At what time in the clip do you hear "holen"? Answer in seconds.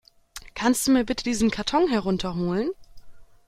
2.35-2.71